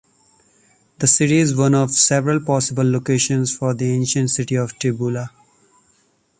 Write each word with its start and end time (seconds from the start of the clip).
The 0.97 1.05
city 1.05 1.37
is 1.37 1.55
one 1.55 1.75
of 1.75 1.91
several 1.91 2.39
possible 2.39 2.83
locations 2.89 3.55
for 3.55 3.75
the 3.75 3.91
ancient 3.93 4.31
city 4.31 4.55
of 4.55 4.73
Tibula. 4.79 5.29